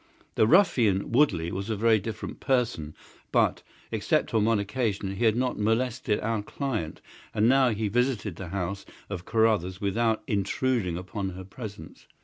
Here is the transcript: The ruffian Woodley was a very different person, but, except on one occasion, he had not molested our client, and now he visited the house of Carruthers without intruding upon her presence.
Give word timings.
The 0.33 0.47
ruffian 0.47 1.11
Woodley 1.11 1.51
was 1.51 1.69
a 1.69 1.75
very 1.75 1.99
different 1.99 2.39
person, 2.39 2.95
but, 3.31 3.61
except 3.91 4.33
on 4.33 4.45
one 4.45 4.57
occasion, 4.57 5.17
he 5.17 5.25
had 5.25 5.35
not 5.35 5.59
molested 5.59 6.19
our 6.21 6.41
client, 6.41 7.01
and 7.35 7.47
now 7.47 7.69
he 7.69 7.87
visited 7.87 8.35
the 8.37 8.47
house 8.47 8.83
of 9.11 9.25
Carruthers 9.25 9.79
without 9.79 10.23
intruding 10.25 10.97
upon 10.97 11.29
her 11.29 11.43
presence. 11.43 12.07